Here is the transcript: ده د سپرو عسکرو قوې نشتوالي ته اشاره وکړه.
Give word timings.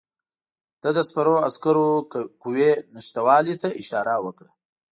ده 0.81 0.89
د 0.97 0.99
سپرو 1.09 1.35
عسکرو 1.47 1.89
قوې 2.41 2.71
نشتوالي 2.95 3.55
ته 3.61 3.67
اشاره 3.81 4.15
وکړه. 4.25 4.51